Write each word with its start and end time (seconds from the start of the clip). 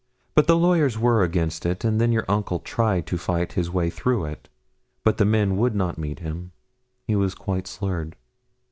But 0.33 0.47
the 0.47 0.57
lawyers 0.57 0.97
were 0.97 1.21
against 1.21 1.63
it, 1.63 1.83
and 1.85 2.01
then 2.01 2.11
your 2.11 2.25
uncle 2.27 2.57
tried 2.57 3.05
to 3.05 3.19
fight 3.19 3.53
his 3.53 3.69
way 3.69 3.91
through 3.91 4.25
it, 4.25 4.49
but 5.03 5.17
the 5.17 5.25
men 5.25 5.57
would 5.57 5.75
not 5.75 5.99
meet 5.99 6.17
him. 6.21 6.53
He 7.05 7.15
was 7.15 7.35
quite 7.35 7.67
slurred. 7.67 8.15